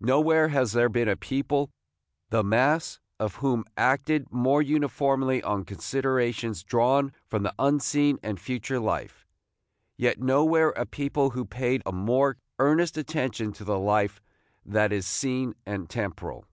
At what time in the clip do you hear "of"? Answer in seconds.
3.20-3.36